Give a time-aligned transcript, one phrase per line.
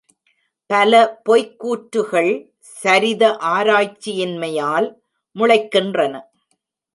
[0.65, 1.19] பல
[1.23, 2.31] பொய்க் கூற்றுகள்,
[2.83, 3.23] சரித
[3.39, 4.87] ஆராய்ச்சியின்மையால்
[5.35, 6.15] முளைக்கின்றன.